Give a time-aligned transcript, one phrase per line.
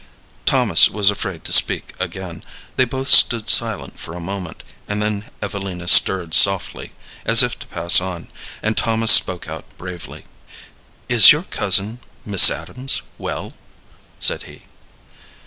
[0.47, 2.43] Thomas was afraid to speak again.
[2.75, 6.93] They both stood silent for a moment, and then Evelina stirred softly,
[7.23, 8.27] as if to pass on,
[8.63, 10.25] and Thomas spoke out bravely.
[11.07, 13.53] "Is your cousin, Miss Adams, well?"
[14.19, 14.63] said he.